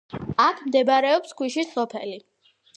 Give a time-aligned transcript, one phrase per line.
[0.45, 2.21] აქ მდებარეობს ქვიშის სოფელი.